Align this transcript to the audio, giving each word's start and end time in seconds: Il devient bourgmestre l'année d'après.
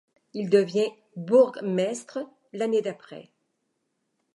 Il 0.33 0.49
devient 0.49 0.89
bourgmestre 1.15 2.17
l'année 2.53 2.81
d'après. 2.81 3.29